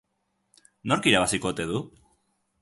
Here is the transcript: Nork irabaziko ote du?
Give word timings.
Nork 0.93 1.09
irabaziko 1.11 1.49
ote 1.53 1.67
du? 1.73 1.83